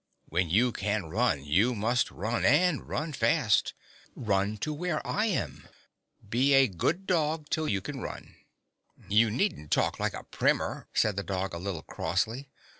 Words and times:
When 0.29 0.49
you 0.49 0.71
can 0.71 1.11
run, 1.11 1.43
you 1.45 1.75
must 1.75 2.09
run, 2.09 2.43
and 2.43 2.79
must 2.79 2.87
run 2.87 3.13
fast. 3.13 3.75
Run 4.15 4.57
to 4.57 4.73
where 4.73 5.05
I 5.05 5.25
am. 5.27 5.67
Be 6.27 6.55
a 6.55 6.67
good 6.67 7.05
dog 7.05 7.49
till 7.49 7.67
you 7.67 7.81
can 7.81 7.99
run." 7.99 8.23
3 8.23 8.25
1 8.25 8.27
GYPSY, 8.27 8.37
THE 8.37 8.73
TALKING 8.73 9.03
DOG" 9.03 9.11
You 9.19 9.29
need 9.37 9.59
n't 9.59 9.69
talk 9.71 9.99
like 9.99 10.15
a 10.15 10.23
primer," 10.23 10.87
said 10.95 11.17
tlie 11.17 11.25
dog, 11.27 11.53
a 11.53 11.59
little 11.59 11.83
crossly. 11.83 12.49